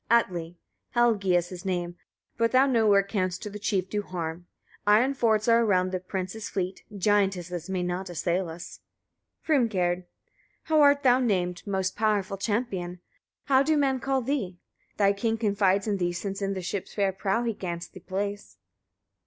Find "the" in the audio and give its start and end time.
3.51-3.59, 5.91-5.99, 16.55-16.63